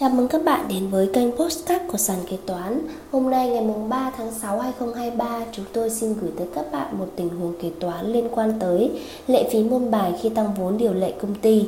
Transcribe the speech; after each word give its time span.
Chào 0.00 0.10
mừng 0.10 0.28
các 0.28 0.44
bạn 0.44 0.60
đến 0.68 0.88
với 0.90 1.10
kênh 1.12 1.32
Postcard 1.32 1.84
của 1.92 1.98
Sàn 1.98 2.16
Kế 2.30 2.36
Toán. 2.46 2.80
Hôm 3.12 3.30
nay 3.30 3.48
ngày 3.48 3.64
3 3.88 4.10
tháng 4.16 4.32
6 4.32 4.60
2023, 4.60 5.40
chúng 5.52 5.64
tôi 5.72 5.90
xin 5.90 6.14
gửi 6.20 6.30
tới 6.38 6.46
các 6.54 6.72
bạn 6.72 6.98
một 6.98 7.06
tình 7.16 7.28
huống 7.28 7.54
kế 7.62 7.70
toán 7.80 8.12
liên 8.12 8.28
quan 8.34 8.52
tới 8.60 8.90
lệ 9.26 9.48
phí 9.52 9.62
môn 9.62 9.90
bài 9.90 10.12
khi 10.20 10.28
tăng 10.28 10.54
vốn 10.54 10.78
điều 10.78 10.94
lệ 10.94 11.12
công 11.22 11.34
ty. 11.34 11.66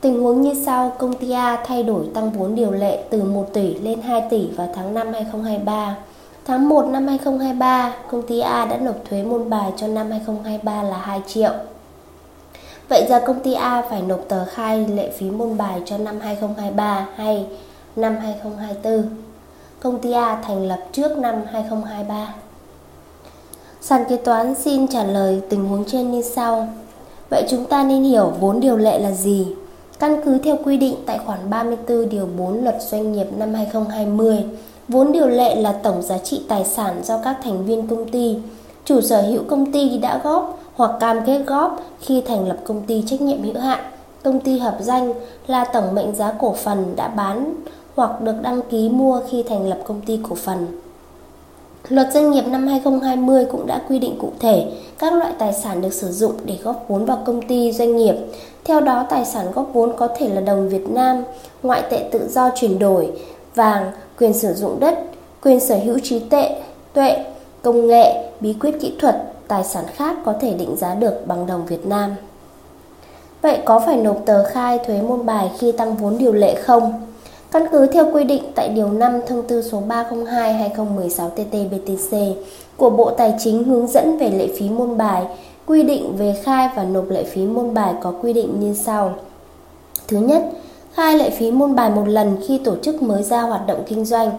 Tình 0.00 0.22
huống 0.22 0.40
như 0.40 0.54
sau, 0.66 0.92
công 0.98 1.14
ty 1.14 1.30
A 1.30 1.64
thay 1.66 1.82
đổi 1.82 2.06
tăng 2.14 2.30
vốn 2.30 2.54
điều 2.54 2.70
lệ 2.70 3.04
từ 3.10 3.22
1 3.22 3.46
tỷ 3.52 3.74
lên 3.74 4.00
2 4.00 4.22
tỷ 4.30 4.46
vào 4.56 4.68
tháng 4.74 4.94
5 4.94 5.12
2023. 5.12 5.96
Tháng 6.44 6.68
1 6.68 6.86
năm 6.86 7.06
2023, 7.06 7.94
công 8.10 8.22
ty 8.22 8.40
A 8.40 8.64
đã 8.64 8.76
nộp 8.76 8.96
thuế 9.10 9.22
môn 9.22 9.50
bài 9.50 9.72
cho 9.76 9.86
năm 9.86 10.10
2023 10.10 10.82
là 10.82 10.96
2 10.96 11.20
triệu. 11.26 11.52
Vậy 12.88 13.06
giờ 13.08 13.20
công 13.26 13.40
ty 13.40 13.52
A 13.52 13.82
phải 13.90 14.02
nộp 14.02 14.20
tờ 14.28 14.44
khai 14.44 14.86
lệ 14.88 15.10
phí 15.18 15.30
môn 15.30 15.56
bài 15.56 15.82
cho 15.84 15.98
năm 15.98 16.20
2023 16.20 17.06
hay 17.16 17.46
năm 17.96 18.16
2024? 18.16 19.08
Công 19.80 19.98
ty 19.98 20.12
A 20.12 20.42
thành 20.42 20.68
lập 20.68 20.78
trước 20.92 21.16
năm 21.16 21.34
2023. 21.52 22.34
Sàn 23.80 24.04
kế 24.08 24.16
toán 24.16 24.54
xin 24.54 24.88
trả 24.88 25.04
lời 25.04 25.42
tình 25.50 25.68
huống 25.68 25.84
trên 25.84 26.10
như 26.10 26.22
sau. 26.22 26.68
Vậy 27.30 27.44
chúng 27.50 27.64
ta 27.64 27.84
nên 27.84 28.02
hiểu 28.02 28.32
vốn 28.40 28.60
điều 28.60 28.76
lệ 28.76 28.98
là 28.98 29.10
gì? 29.10 29.46
Căn 29.98 30.20
cứ 30.24 30.38
theo 30.38 30.56
quy 30.64 30.76
định 30.76 30.96
tại 31.06 31.20
khoản 31.26 31.50
34 31.50 32.08
điều 32.08 32.28
4 32.38 32.64
Luật 32.64 32.76
Doanh 32.80 33.12
nghiệp 33.12 33.26
năm 33.36 33.54
2020, 33.54 34.44
vốn 34.88 35.12
điều 35.12 35.26
lệ 35.26 35.54
là 35.54 35.72
tổng 35.72 36.02
giá 36.02 36.18
trị 36.18 36.42
tài 36.48 36.64
sản 36.64 37.00
do 37.04 37.18
các 37.24 37.36
thành 37.44 37.64
viên 37.64 37.86
công 37.86 38.08
ty, 38.08 38.36
chủ 38.84 39.00
sở 39.00 39.22
hữu 39.22 39.42
công 39.48 39.72
ty 39.72 39.98
đã 39.98 40.20
góp 40.24 40.58
hoặc 40.76 40.90
cam 41.00 41.18
kết 41.26 41.42
góp 41.46 41.80
khi 42.00 42.20
thành 42.20 42.48
lập 42.48 42.56
công 42.64 42.82
ty 42.86 43.02
trách 43.06 43.20
nhiệm 43.20 43.42
hữu 43.42 43.58
hạn, 43.58 43.80
công 44.24 44.40
ty 44.40 44.58
hợp 44.58 44.76
danh 44.80 45.12
là 45.46 45.64
tổng 45.64 45.94
mệnh 45.94 46.14
giá 46.14 46.32
cổ 46.38 46.52
phần 46.52 46.96
đã 46.96 47.08
bán 47.08 47.54
hoặc 47.94 48.20
được 48.20 48.34
đăng 48.42 48.62
ký 48.62 48.88
mua 48.88 49.20
khi 49.30 49.42
thành 49.42 49.68
lập 49.68 49.78
công 49.84 50.00
ty 50.00 50.18
cổ 50.28 50.34
phần. 50.34 50.66
Luật 51.88 52.08
doanh 52.12 52.30
nghiệp 52.30 52.42
năm 52.46 52.66
2020 52.66 53.46
cũng 53.52 53.66
đã 53.66 53.82
quy 53.88 53.98
định 53.98 54.18
cụ 54.18 54.32
thể 54.40 54.66
các 54.98 55.12
loại 55.12 55.32
tài 55.38 55.52
sản 55.52 55.80
được 55.80 55.92
sử 55.92 56.12
dụng 56.12 56.32
để 56.44 56.58
góp 56.62 56.84
vốn 56.88 57.04
vào 57.04 57.22
công 57.26 57.42
ty 57.42 57.72
doanh 57.72 57.96
nghiệp. 57.96 58.14
Theo 58.64 58.80
đó, 58.80 59.06
tài 59.10 59.24
sản 59.24 59.46
góp 59.54 59.70
vốn 59.72 59.92
có 59.96 60.08
thể 60.18 60.28
là 60.28 60.40
đồng 60.40 60.68
Việt 60.68 60.90
Nam, 60.90 61.24
ngoại 61.62 61.82
tệ 61.90 62.08
tự 62.12 62.28
do 62.28 62.50
chuyển 62.54 62.78
đổi, 62.78 63.12
vàng, 63.54 63.92
quyền 64.18 64.32
sử 64.32 64.52
dụng 64.54 64.80
đất, 64.80 64.98
quyền 65.42 65.60
sở 65.60 65.76
hữu 65.76 65.98
trí 66.02 66.18
tuệ, 66.18 66.62
tuệ, 66.92 67.24
công 67.62 67.86
nghệ, 67.86 68.30
bí 68.40 68.52
quyết 68.52 68.80
kỹ 68.80 68.92
thuật, 68.98 69.35
tài 69.48 69.64
sản 69.64 69.84
khác 69.94 70.16
có 70.24 70.34
thể 70.40 70.54
định 70.54 70.76
giá 70.76 70.94
được 70.94 71.26
bằng 71.26 71.46
đồng 71.46 71.66
Việt 71.66 71.86
Nam. 71.86 72.14
Vậy 73.42 73.58
có 73.64 73.82
phải 73.86 73.96
nộp 73.96 74.16
tờ 74.26 74.44
khai 74.44 74.78
thuế 74.86 75.02
môn 75.02 75.26
bài 75.26 75.50
khi 75.58 75.72
tăng 75.72 75.96
vốn 75.96 76.18
điều 76.18 76.32
lệ 76.32 76.54
không? 76.54 77.06
Căn 77.50 77.66
cứ 77.72 77.86
theo 77.86 78.12
quy 78.12 78.24
định 78.24 78.42
tại 78.54 78.68
Điều 78.68 78.90
5 78.90 79.20
Thông 79.26 79.42
tư 79.42 79.62
số 79.62 79.82
302-2016-TT-BTC 79.88 82.34
của 82.76 82.90
Bộ 82.90 83.10
Tài 83.10 83.34
chính 83.38 83.64
hướng 83.64 83.86
dẫn 83.86 84.18
về 84.18 84.30
lệ 84.30 84.48
phí 84.58 84.68
môn 84.68 84.96
bài, 84.96 85.26
quy 85.66 85.82
định 85.82 86.16
về 86.16 86.42
khai 86.44 86.68
và 86.76 86.84
nộp 86.84 87.10
lệ 87.10 87.24
phí 87.24 87.46
môn 87.46 87.74
bài 87.74 87.94
có 88.02 88.12
quy 88.22 88.32
định 88.32 88.60
như 88.60 88.74
sau. 88.74 89.14
Thứ 90.08 90.16
nhất, 90.16 90.42
khai 90.92 91.18
lệ 91.18 91.30
phí 91.30 91.50
môn 91.50 91.74
bài 91.74 91.90
một 91.90 92.08
lần 92.08 92.36
khi 92.46 92.58
tổ 92.58 92.76
chức 92.82 93.02
mới 93.02 93.22
ra 93.22 93.42
hoạt 93.42 93.66
động 93.66 93.82
kinh 93.86 94.04
doanh, 94.04 94.30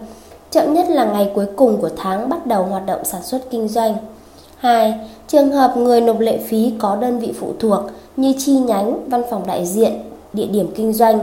chậm 0.50 0.74
nhất 0.74 0.86
là 0.88 1.04
ngày 1.04 1.32
cuối 1.34 1.46
cùng 1.56 1.80
của 1.80 1.90
tháng 1.96 2.28
bắt 2.28 2.46
đầu 2.46 2.64
hoạt 2.64 2.86
động 2.86 3.04
sản 3.04 3.22
xuất 3.22 3.50
kinh 3.50 3.68
doanh. 3.68 3.96
2. 4.58 4.94
Trường 5.28 5.52
hợp 5.52 5.76
người 5.76 6.00
nộp 6.00 6.20
lệ 6.20 6.38
phí 6.48 6.72
có 6.78 6.96
đơn 6.96 7.18
vị 7.18 7.32
phụ 7.40 7.52
thuộc 7.58 7.80
như 8.16 8.32
chi 8.38 8.52
nhánh, 8.52 9.10
văn 9.10 9.22
phòng 9.30 9.46
đại 9.46 9.66
diện, 9.66 9.92
địa 10.32 10.46
điểm 10.46 10.68
kinh 10.74 10.92
doanh. 10.92 11.18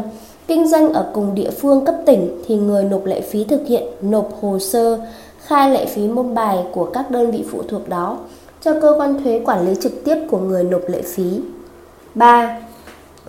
Kinh 0.48 0.68
doanh 0.68 0.94
ở 0.94 1.06
cùng 1.14 1.36
địa 1.36 1.50
phương 1.50 1.86
cấp 1.86 1.96
tỉnh 2.06 2.42
thì 2.48 2.56
người 2.56 2.84
nộp 2.84 3.06
lệ 3.06 3.22
phí 3.22 3.44
thực 3.44 3.68
hiện 3.68 3.84
nộp 4.02 4.30
hồ 4.42 4.60
sơ 4.60 5.00
khai 5.46 5.72
lệ 5.72 5.86
phí 5.86 6.08
môn 6.08 6.34
bài 6.34 6.58
của 6.72 6.86
các 6.86 7.12
đơn 7.12 7.32
vị 7.32 7.44
phụ 7.52 7.62
thuộc 7.68 7.90
đó 7.90 8.18
cho 8.62 8.74
cơ 8.82 8.96
quan 8.98 9.24
thuế 9.24 9.42
quản 9.46 9.68
lý 9.68 9.76
trực 9.82 10.04
tiếp 10.06 10.16
của 10.32 10.38
người 10.38 10.64
nộp 10.64 10.82
lệ 10.88 11.02
phí. 11.02 11.40
3. 12.16 12.60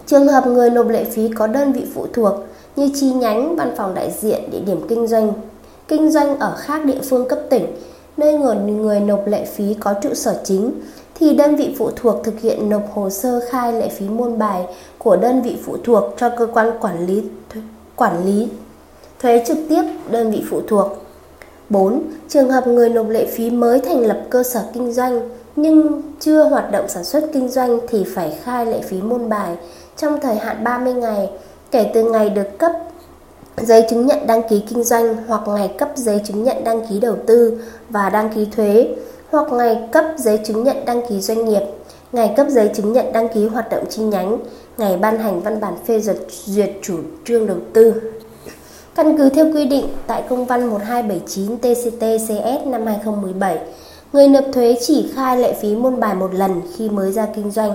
Trường 0.07 0.29
hợp 0.29 0.47
người 0.47 0.71
nộp 0.71 0.89
lệ 0.89 1.05
phí 1.05 1.29
có 1.29 1.47
đơn 1.47 1.73
vị 1.73 1.85
phụ 1.95 2.07
thuộc 2.13 2.35
như 2.77 2.91
chi 2.95 3.13
nhánh, 3.13 3.57
văn 3.57 3.75
phòng 3.77 3.95
đại 3.95 4.11
diện, 4.21 4.51
địa 4.51 4.61
điểm 4.67 4.81
kinh 4.89 5.07
doanh, 5.07 5.33
kinh 5.89 6.11
doanh 6.11 6.39
ở 6.39 6.55
khác 6.57 6.85
địa 6.85 7.01
phương 7.09 7.29
cấp 7.29 7.39
tỉnh 7.51 7.67
nơi 8.17 8.35
người, 8.35 8.57
người 8.57 9.01
nộp 9.01 9.27
lệ 9.27 9.45
phí 9.45 9.75
có 9.81 9.95
trụ 10.03 10.15
sở 10.15 10.41
chính 10.45 10.73
thì 11.15 11.35
đơn 11.35 11.57
vị 11.57 11.75
phụ 11.79 11.91
thuộc 11.97 12.25
thực 12.25 12.41
hiện 12.41 12.69
nộp 12.69 12.83
hồ 12.95 13.11
sơ 13.11 13.41
khai 13.51 13.73
lệ 13.73 13.89
phí 13.89 14.09
môn 14.09 14.39
bài 14.39 14.67
của 14.99 15.17
đơn 15.17 15.43
vị 15.43 15.57
phụ 15.65 15.77
thuộc 15.85 16.05
cho 16.17 16.31
cơ 16.39 16.47
quan 16.47 16.71
quản 16.81 17.07
lý 17.07 17.23
quản 17.97 18.25
lý 18.25 18.49
thuế 19.23 19.45
trực 19.47 19.59
tiếp 19.69 19.83
đơn 20.11 20.31
vị 20.31 20.45
phụ 20.51 20.61
thuộc. 20.69 20.87
4. 21.71 22.03
Trường 22.29 22.51
hợp 22.51 22.67
người 22.67 22.89
nộp 22.89 23.09
lệ 23.09 23.27
phí 23.27 23.51
mới 23.51 23.81
thành 23.81 24.01
lập 24.01 24.21
cơ 24.31 24.43
sở 24.43 24.65
kinh 24.75 24.93
doanh 24.93 25.29
nhưng 25.57 26.03
chưa 26.21 26.43
hoạt 26.45 26.71
động 26.71 26.89
sản 26.89 27.05
xuất 27.05 27.31
kinh 27.33 27.49
doanh 27.49 27.79
thì 27.89 28.05
phải 28.15 28.39
khai 28.43 28.67
lệ 28.67 28.81
phí 28.81 29.03
môn 29.03 29.29
bài 29.29 29.57
trong 29.97 30.21
thời 30.21 30.37
hạn 30.37 30.65
30 30.65 30.95
ngày 30.95 31.31
kể 31.71 31.91
từ 31.95 32.11
ngày 32.11 32.31
được 32.31 32.59
cấp 32.59 32.73
giấy 33.63 33.87
chứng 33.91 34.07
nhận 34.07 34.27
đăng 34.27 34.49
ký 34.49 34.63
kinh 34.69 34.85
doanh 34.85 35.17
hoặc 35.27 35.43
ngày 35.47 35.75
cấp 35.79 35.89
giấy 35.95 36.21
chứng 36.25 36.45
nhận 36.45 36.65
đăng 36.65 36.87
ký 36.87 37.01
đầu 37.01 37.17
tư 37.27 37.63
và 37.91 38.11
đăng 38.11 38.33
ký 38.35 38.47
thuế 38.57 38.89
hoặc 39.31 39.53
ngày 39.53 39.79
cấp 39.93 40.05
giấy 40.17 40.41
chứng 40.45 40.65
nhận 40.65 40.85
đăng 40.85 41.03
ký 41.09 41.21
doanh 41.21 41.45
nghiệp, 41.45 41.63
ngày 42.13 42.35
cấp 42.37 42.47
giấy 42.51 42.71
chứng 42.75 42.93
nhận 42.93 43.13
đăng 43.13 43.29
ký 43.29 43.47
hoạt 43.47 43.71
động 43.71 43.85
chi 43.89 44.03
nhánh, 44.03 44.39
ngày 44.79 44.97
ban 44.97 45.19
hành 45.19 45.41
văn 45.41 45.61
bản 45.61 45.75
phê 45.87 46.01
duyệt 46.01 46.17
duyệt 46.45 46.71
chủ 46.83 46.99
trương 47.25 47.47
đầu 47.47 47.57
tư. 47.73 47.95
Căn 48.95 49.17
cứ 49.19 49.29
theo 49.29 49.53
quy 49.55 49.65
định 49.65 49.87
tại 50.07 50.23
công 50.29 50.45
văn 50.45 50.71
1279 50.71 51.57
TCT-CS 51.63 52.71
năm 52.71 52.87
2017, 52.87 53.59
người 54.13 54.29
nộp 54.29 54.45
thuế 54.53 54.77
chỉ 54.81 55.13
khai 55.15 55.39
lệ 55.39 55.53
phí 55.53 55.77
môn 55.77 56.01
bài 56.01 56.15
một 56.15 56.35
lần 56.35 56.61
khi 56.77 56.89
mới 56.89 57.13
ra 57.13 57.27
kinh 57.37 57.51
doanh. 57.51 57.73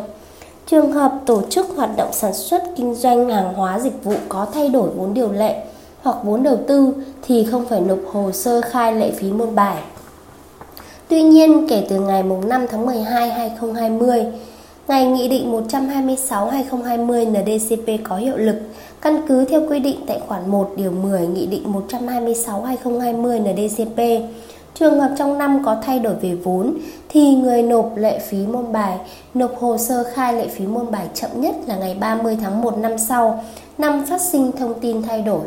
Trường 0.67 0.91
hợp 0.91 1.11
tổ 1.25 1.41
chức 1.49 1.65
hoạt 1.75 1.89
động 1.97 2.13
sản 2.13 2.33
xuất 2.33 2.63
kinh 2.77 2.95
doanh 2.95 3.29
hàng 3.29 3.53
hóa 3.53 3.79
dịch 3.79 4.03
vụ 4.03 4.13
có 4.29 4.47
thay 4.53 4.69
đổi 4.69 4.89
vốn 4.95 5.13
điều 5.13 5.31
lệ 5.31 5.55
hoặc 6.01 6.17
vốn 6.23 6.43
đầu 6.43 6.57
tư 6.67 6.93
thì 7.21 7.47
không 7.51 7.65
phải 7.65 7.81
nộp 7.81 7.99
hồ 8.11 8.31
sơ 8.31 8.61
khai 8.61 8.95
lệ 8.95 9.11
phí 9.11 9.31
môn 9.31 9.55
bài. 9.55 9.81
Tuy 11.07 11.23
nhiên, 11.23 11.67
kể 11.69 11.85
từ 11.89 11.99
ngày 11.99 12.23
5 12.23 12.65
tháng 12.69 12.85
12 12.85 13.29
2020, 13.29 14.25
ngày 14.87 15.05
Nghị 15.05 15.27
định 15.27 15.51
126-2020 15.67 17.31
NDCP 17.31 18.03
có 18.03 18.15
hiệu 18.15 18.37
lực, 18.37 18.55
căn 19.01 19.21
cứ 19.27 19.45
theo 19.45 19.61
quy 19.69 19.79
định 19.79 19.97
tại 20.07 20.19
khoản 20.27 20.51
1 20.51 20.71
điều 20.75 20.91
10 20.91 21.27
Nghị 21.27 21.45
định 21.45 21.73
126-2020 21.89 23.53
NDCP, 23.53 23.99
Trường 24.75 24.99
hợp 24.99 25.11
trong 25.17 25.37
năm 25.37 25.63
có 25.65 25.77
thay 25.81 25.99
đổi 25.99 26.13
về 26.21 26.35
vốn 26.43 26.77
thì 27.09 27.33
người 27.35 27.63
nộp 27.63 27.91
lệ 27.95 28.19
phí 28.19 28.37
môn 28.37 28.71
bài 28.71 28.97
nộp 29.33 29.59
hồ 29.59 29.77
sơ 29.77 30.03
khai 30.13 30.33
lệ 30.33 30.47
phí 30.47 30.67
môn 30.67 30.91
bài 30.91 31.07
chậm 31.13 31.29
nhất 31.35 31.55
là 31.67 31.75
ngày 31.75 31.97
30 31.99 32.37
tháng 32.41 32.61
1 32.61 32.77
năm 32.77 32.97
sau, 32.97 33.43
năm 33.77 34.05
phát 34.05 34.21
sinh 34.21 34.51
thông 34.51 34.79
tin 34.79 35.01
thay 35.01 35.21
đổi. 35.21 35.41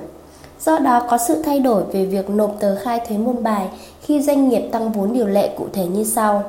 Do 0.65 0.79
đó 0.79 1.07
có 1.11 1.19
sự 1.19 1.43
thay 1.43 1.59
đổi 1.59 1.83
về 1.93 2.05
việc 2.05 2.31
nộp 2.31 2.57
tờ 2.61 2.77
khai 2.77 3.01
thuế 3.09 3.19
môn 3.19 3.43
bài 3.43 3.69
khi 4.03 4.23
doanh 4.23 4.49
nghiệp 4.49 4.69
tăng 4.73 4.93
vốn 4.93 5.13
điều 5.13 5.27
lệ 5.27 5.51
cụ 5.59 5.67
thể 5.73 5.87
như 5.87 6.05
sau. 6.05 6.43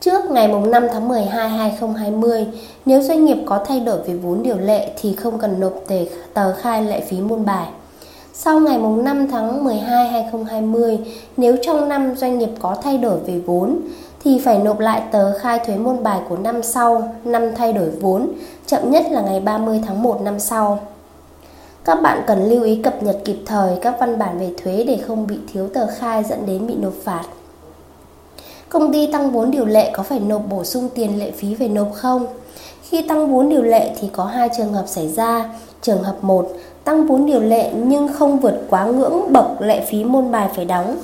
Trước 0.00 0.30
ngày 0.30 0.48
5 0.48 0.86
tháng 0.92 1.08
12 1.08 1.48
2020, 1.48 2.46
nếu 2.86 3.02
doanh 3.02 3.24
nghiệp 3.24 3.36
có 3.46 3.64
thay 3.66 3.80
đổi 3.80 3.98
về 4.02 4.14
vốn 4.14 4.42
điều 4.42 4.58
lệ 4.58 4.90
thì 5.00 5.14
không 5.14 5.38
cần 5.38 5.60
nộp 5.60 5.72
tờ 6.34 6.52
khai 6.52 6.82
lệ 6.82 7.00
phí 7.00 7.20
môn 7.20 7.44
bài. 7.44 7.68
Sau 8.32 8.60
ngày 8.60 8.78
5 8.78 9.28
tháng 9.30 9.64
12 9.64 10.08
2020, 10.08 10.98
nếu 11.36 11.56
trong 11.62 11.88
năm 11.88 12.14
doanh 12.16 12.38
nghiệp 12.38 12.50
có 12.60 12.76
thay 12.82 12.98
đổi 12.98 13.18
về 13.26 13.40
vốn 13.46 13.80
thì 14.24 14.38
phải 14.38 14.58
nộp 14.58 14.78
lại 14.78 15.02
tờ 15.10 15.38
khai 15.38 15.58
thuế 15.66 15.76
môn 15.76 16.02
bài 16.02 16.20
của 16.28 16.36
năm 16.36 16.62
sau, 16.62 17.14
năm 17.24 17.42
thay 17.54 17.72
đổi 17.72 17.90
vốn, 18.00 18.28
chậm 18.66 18.90
nhất 18.90 19.06
là 19.10 19.22
ngày 19.22 19.40
30 19.40 19.82
tháng 19.86 20.02
1 20.02 20.22
năm 20.22 20.38
sau. 20.38 20.80
Các 21.84 22.02
bạn 22.02 22.22
cần 22.26 22.48
lưu 22.48 22.62
ý 22.62 22.76
cập 22.82 23.02
nhật 23.02 23.18
kịp 23.24 23.36
thời 23.46 23.76
các 23.82 23.96
văn 24.00 24.18
bản 24.18 24.38
về 24.38 24.50
thuế 24.62 24.84
để 24.84 24.96
không 25.06 25.26
bị 25.26 25.36
thiếu 25.52 25.68
tờ 25.68 25.86
khai 25.86 26.24
dẫn 26.24 26.46
đến 26.46 26.66
bị 26.66 26.74
nộp 26.74 26.92
phạt. 27.04 27.22
Công 28.68 28.92
ty 28.92 29.06
tăng 29.12 29.30
vốn 29.30 29.50
điều 29.50 29.64
lệ 29.64 29.90
có 29.94 30.02
phải 30.02 30.20
nộp 30.20 30.42
bổ 30.48 30.64
sung 30.64 30.88
tiền 30.94 31.18
lệ 31.18 31.30
phí 31.30 31.54
về 31.54 31.68
nộp 31.68 31.92
không? 31.94 32.26
Khi 32.82 33.02
tăng 33.02 33.32
vốn 33.32 33.48
điều 33.48 33.62
lệ 33.62 33.94
thì 34.00 34.08
có 34.12 34.24
hai 34.24 34.48
trường 34.56 34.72
hợp 34.72 34.84
xảy 34.86 35.08
ra. 35.08 35.50
Trường 35.82 36.02
hợp 36.02 36.16
1, 36.20 36.48
tăng 36.84 37.06
vốn 37.06 37.26
điều 37.26 37.40
lệ 37.40 37.70
nhưng 37.74 38.08
không 38.08 38.38
vượt 38.38 38.60
quá 38.70 38.84
ngưỡng 38.84 39.32
bậc 39.32 39.60
lệ 39.60 39.84
phí 39.88 40.04
môn 40.04 40.32
bài 40.32 40.48
phải 40.56 40.64
đóng. 40.64 40.96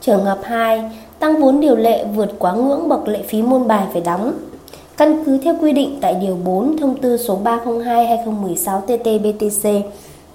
Trường 0.00 0.24
hợp 0.24 0.38
2, 0.42 0.90
tăng 1.18 1.40
vốn 1.40 1.60
điều 1.60 1.76
lệ 1.76 2.04
vượt 2.04 2.30
quá 2.38 2.52
ngưỡng 2.52 2.88
bậc 2.88 3.08
lệ 3.08 3.22
phí 3.28 3.42
môn 3.42 3.68
bài 3.68 3.86
phải 3.92 4.02
đóng. 4.02 4.32
Căn 4.96 5.24
cứ 5.24 5.38
theo 5.38 5.54
quy 5.60 5.72
định 5.72 5.98
tại 6.00 6.14
Điều 6.14 6.36
4 6.44 6.76
Thông 6.78 7.00
tư 7.00 7.16
số 7.16 7.38
302-2016 7.44 8.80
TT-BTC 8.86 9.82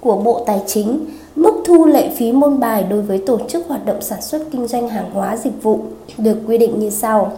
của 0.00 0.16
Bộ 0.16 0.42
Tài 0.46 0.62
chính, 0.66 1.04
mức 1.34 1.52
thu 1.64 1.86
lệ 1.86 2.10
phí 2.16 2.32
môn 2.32 2.60
bài 2.60 2.84
đối 2.90 3.02
với 3.02 3.22
tổ 3.26 3.38
chức 3.48 3.66
hoạt 3.68 3.86
động 3.86 4.02
sản 4.02 4.22
xuất 4.22 4.42
kinh 4.52 4.66
doanh 4.66 4.88
hàng 4.88 5.10
hóa 5.12 5.36
dịch 5.36 5.62
vụ 5.62 5.80
được 6.18 6.36
quy 6.46 6.58
định 6.58 6.80
như 6.80 6.90
sau. 6.90 7.32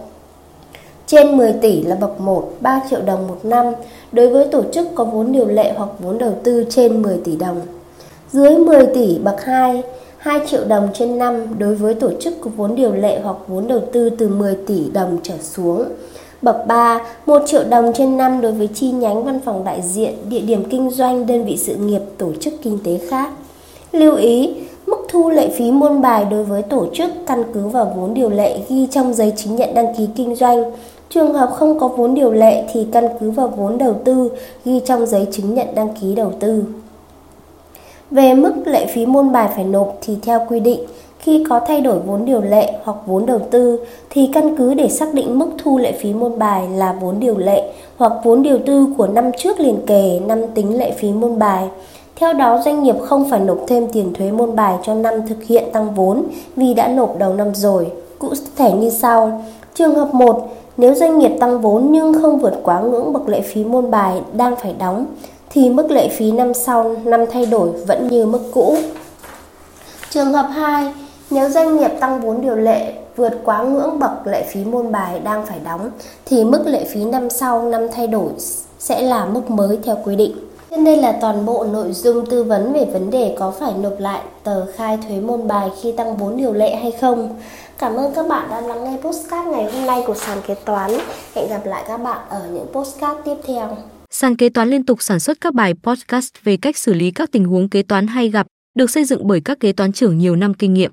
Trên 1.06 1.36
10 1.36 1.52
tỷ 1.52 1.82
là 1.82 1.94
bậc 1.94 2.20
1, 2.20 2.52
3 2.60 2.80
triệu 2.90 3.00
đồng 3.02 3.28
một 3.28 3.38
năm 3.42 3.66
đối 4.12 4.28
với 4.28 4.46
tổ 4.52 4.62
chức 4.72 4.88
có 4.94 5.04
vốn 5.04 5.32
điều 5.32 5.46
lệ 5.46 5.72
hoặc 5.76 5.88
vốn 5.98 6.18
đầu 6.18 6.32
tư 6.42 6.66
trên 6.70 7.02
10 7.02 7.16
tỷ 7.24 7.36
đồng. 7.36 7.60
Dưới 8.32 8.58
10 8.58 8.86
tỷ 8.86 9.18
bậc 9.18 9.44
2, 9.44 9.82
2 10.18 10.40
triệu 10.46 10.64
đồng 10.64 10.88
trên 10.94 11.18
năm 11.18 11.58
đối 11.58 11.74
với 11.74 11.94
tổ 11.94 12.10
chức 12.20 12.34
có 12.40 12.50
vốn 12.56 12.74
điều 12.74 12.92
lệ 12.92 13.20
hoặc 13.22 13.36
vốn 13.48 13.68
đầu 13.68 13.80
tư 13.92 14.10
từ 14.10 14.28
10 14.28 14.56
tỷ 14.66 14.90
đồng 14.90 15.18
trở 15.22 15.34
xuống. 15.42 15.84
Bậc 16.42 16.66
3, 16.66 17.00
1 17.26 17.42
triệu 17.46 17.64
đồng 17.64 17.92
trên 17.94 18.16
năm 18.16 18.40
đối 18.40 18.52
với 18.52 18.66
chi 18.66 18.90
nhánh 18.90 19.24
văn 19.24 19.40
phòng 19.44 19.64
đại 19.64 19.82
diện, 19.82 20.14
địa 20.28 20.40
điểm 20.40 20.64
kinh 20.70 20.90
doanh, 20.90 21.26
đơn 21.26 21.44
vị 21.44 21.56
sự 21.56 21.74
nghiệp, 21.74 22.00
tổ 22.18 22.32
chức 22.40 22.54
kinh 22.62 22.78
tế 22.84 22.98
khác. 23.08 23.30
Lưu 23.92 24.16
ý, 24.16 24.54
mức 24.86 24.96
thu 25.08 25.30
lệ 25.30 25.48
phí 25.48 25.70
môn 25.70 26.02
bài 26.02 26.24
đối 26.30 26.44
với 26.44 26.62
tổ 26.62 26.86
chức 26.94 27.10
căn 27.26 27.42
cứ 27.54 27.68
vào 27.68 27.92
vốn 27.96 28.14
điều 28.14 28.30
lệ 28.30 28.58
ghi 28.68 28.86
trong 28.90 29.14
giấy 29.14 29.32
chứng 29.36 29.56
nhận 29.56 29.74
đăng 29.74 29.94
ký 29.98 30.08
kinh 30.16 30.34
doanh. 30.34 30.64
Trường 31.10 31.34
hợp 31.34 31.50
không 31.54 31.80
có 31.80 31.88
vốn 31.88 32.14
điều 32.14 32.32
lệ 32.32 32.64
thì 32.72 32.86
căn 32.92 33.08
cứ 33.20 33.30
vào 33.30 33.48
vốn 33.48 33.78
đầu 33.78 33.94
tư 34.04 34.30
ghi 34.64 34.80
trong 34.86 35.06
giấy 35.06 35.26
chứng 35.32 35.54
nhận 35.54 35.66
đăng 35.74 35.88
ký 36.00 36.14
đầu 36.14 36.32
tư. 36.40 36.64
Về 38.10 38.34
mức 38.34 38.52
lệ 38.64 38.86
phí 38.86 39.06
môn 39.06 39.32
bài 39.32 39.48
phải 39.54 39.64
nộp 39.64 39.98
thì 40.00 40.16
theo 40.22 40.46
quy 40.48 40.60
định, 40.60 40.80
khi 41.22 41.44
có 41.48 41.60
thay 41.66 41.80
đổi 41.80 41.98
vốn 41.98 42.24
điều 42.24 42.40
lệ 42.40 42.72
hoặc 42.84 42.96
vốn 43.06 43.26
đầu 43.26 43.40
tư 43.50 43.80
thì 44.10 44.30
căn 44.32 44.56
cứ 44.56 44.74
để 44.74 44.88
xác 44.88 45.14
định 45.14 45.38
mức 45.38 45.46
thu 45.58 45.78
lệ 45.78 45.92
phí 45.92 46.12
môn 46.12 46.38
bài 46.38 46.68
là 46.68 46.92
vốn 47.00 47.20
điều 47.20 47.38
lệ 47.38 47.72
hoặc 47.96 48.12
vốn 48.24 48.42
điều 48.42 48.58
tư 48.66 48.86
của 48.98 49.06
năm 49.06 49.30
trước 49.38 49.60
liền 49.60 49.86
kề 49.86 50.20
năm 50.26 50.42
tính 50.54 50.78
lệ 50.78 50.92
phí 50.98 51.12
môn 51.12 51.38
bài. 51.38 51.68
Theo 52.16 52.32
đó, 52.32 52.60
doanh 52.64 52.82
nghiệp 52.82 52.94
không 53.00 53.30
phải 53.30 53.40
nộp 53.40 53.58
thêm 53.66 53.86
tiền 53.92 54.14
thuế 54.14 54.30
môn 54.30 54.56
bài 54.56 54.74
cho 54.84 54.94
năm 54.94 55.14
thực 55.28 55.42
hiện 55.42 55.64
tăng 55.72 55.94
vốn 55.94 56.24
vì 56.56 56.74
đã 56.74 56.88
nộp 56.88 57.18
đầu 57.18 57.34
năm 57.34 57.54
rồi. 57.54 57.86
Cụ 58.18 58.28
thể 58.56 58.72
như 58.72 58.90
sau. 58.90 59.42
Trường 59.74 59.94
hợp 59.94 60.14
1, 60.14 60.48
nếu 60.76 60.94
doanh 60.94 61.18
nghiệp 61.18 61.32
tăng 61.40 61.60
vốn 61.60 61.88
nhưng 61.90 62.14
không 62.22 62.38
vượt 62.38 62.60
quá 62.62 62.80
ngưỡng 62.80 63.12
bậc 63.12 63.28
lệ 63.28 63.40
phí 63.40 63.64
môn 63.64 63.90
bài 63.90 64.20
đang 64.32 64.56
phải 64.56 64.74
đóng 64.78 65.06
thì 65.50 65.70
mức 65.70 65.90
lệ 65.90 66.08
phí 66.08 66.32
năm 66.32 66.54
sau 66.54 66.96
năm 67.04 67.24
thay 67.32 67.46
đổi 67.46 67.68
vẫn 67.70 68.08
như 68.08 68.26
mức 68.26 68.40
cũ. 68.54 68.76
Trường 70.10 70.32
hợp 70.32 70.46
2, 70.52 70.92
nếu 71.34 71.48
doanh 71.48 71.76
nghiệp 71.76 71.90
tăng 72.00 72.20
vốn 72.20 72.40
điều 72.40 72.56
lệ 72.56 72.92
vượt 73.16 73.32
quá 73.44 73.62
ngưỡng 73.62 73.98
bậc 73.98 74.26
lệ 74.26 74.46
phí 74.52 74.64
môn 74.64 74.92
bài 74.92 75.20
đang 75.24 75.46
phải 75.46 75.58
đóng 75.64 75.90
thì 76.24 76.44
mức 76.44 76.62
lệ 76.66 76.84
phí 76.84 77.04
năm 77.04 77.30
sau 77.30 77.68
năm 77.68 77.80
thay 77.94 78.06
đổi 78.06 78.32
sẽ 78.78 79.02
là 79.02 79.24
mức 79.24 79.50
mới 79.50 79.78
theo 79.84 79.98
quy 80.04 80.16
định. 80.16 80.36
Trên 80.70 80.84
đây 80.84 80.96
là 80.96 81.18
toàn 81.20 81.46
bộ 81.46 81.66
nội 81.72 81.92
dung 81.92 82.26
tư 82.26 82.44
vấn 82.44 82.72
về 82.72 82.84
vấn 82.84 83.10
đề 83.10 83.36
có 83.38 83.50
phải 83.50 83.72
nộp 83.82 84.00
lại 84.00 84.20
tờ 84.44 84.72
khai 84.72 84.98
thuế 85.08 85.20
môn 85.20 85.48
bài 85.48 85.68
khi 85.82 85.92
tăng 85.92 86.16
vốn 86.16 86.36
điều 86.36 86.52
lệ 86.52 86.76
hay 86.76 86.92
không. 87.00 87.40
Cảm 87.78 87.96
ơn 87.96 88.14
các 88.14 88.28
bạn 88.28 88.48
đã 88.50 88.60
lắng 88.60 88.84
nghe 88.84 88.98
postcard 89.02 89.48
ngày 89.48 89.72
hôm 89.72 89.86
nay 89.86 90.02
của 90.06 90.14
sàn 90.14 90.38
kế 90.46 90.54
toán. 90.54 90.90
Hẹn 91.34 91.48
gặp 91.48 91.66
lại 91.66 91.84
các 91.88 91.96
bạn 91.96 92.18
ở 92.28 92.48
những 92.52 92.66
postcard 92.72 93.20
tiếp 93.24 93.36
theo. 93.46 93.76
Sàn 94.10 94.36
kế 94.36 94.48
toán 94.48 94.70
liên 94.70 94.86
tục 94.86 95.02
sản 95.02 95.20
xuất 95.20 95.40
các 95.40 95.54
bài 95.54 95.74
podcast 95.82 96.28
về 96.44 96.56
cách 96.56 96.76
xử 96.76 96.94
lý 96.94 97.10
các 97.10 97.32
tình 97.32 97.44
huống 97.44 97.68
kế 97.68 97.82
toán 97.82 98.06
hay 98.06 98.28
gặp, 98.28 98.46
được 98.74 98.90
xây 98.90 99.04
dựng 99.04 99.26
bởi 99.26 99.40
các 99.44 99.60
kế 99.60 99.72
toán 99.72 99.92
trưởng 99.92 100.18
nhiều 100.18 100.36
năm 100.36 100.54
kinh 100.54 100.74
nghiệm. 100.74 100.92